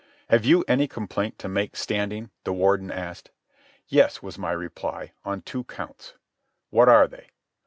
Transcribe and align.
"Have 0.31 0.45
you 0.45 0.65
any 0.67 0.87
complaint 0.87 1.37
to 1.37 1.47
make, 1.47 1.75
Standing?" 1.75 2.31
the 2.43 2.51
Warden 2.51 2.89
asked. 2.91 3.29
"Yes," 3.87 4.23
was 4.23 4.35
my 4.35 4.51
reply. 4.51 5.11
"On 5.25 5.43
two 5.43 5.63
counts." 5.65 6.15
"What 6.71 6.89
are 6.89 7.07
they?" 7.07 7.29